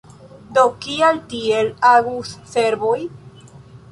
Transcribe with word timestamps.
Do 0.57 0.61
kial 0.85 1.19
tiel 1.33 1.69
agus 1.91 2.33
serboj? 2.53 2.97